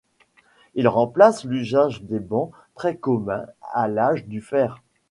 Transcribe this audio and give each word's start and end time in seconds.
Il 0.73 0.87
remplace 0.87 1.43
l'usage 1.43 2.01
des 2.01 2.17
bancs, 2.19 2.51
très 2.73 2.95
communs 2.95 3.45
à 3.71 3.87
l'âge 3.87 4.25
du 4.25 4.41
fer. 4.41 4.81